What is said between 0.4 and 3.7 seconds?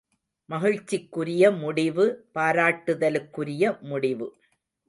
மகிழ்ச்சிக்குரிய முடிவு பாராட்டுதலுக்குரிய